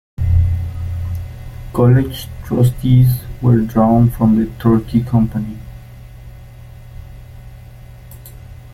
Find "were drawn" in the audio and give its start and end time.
3.39-4.09